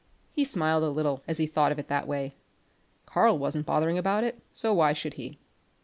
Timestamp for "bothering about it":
3.67-4.41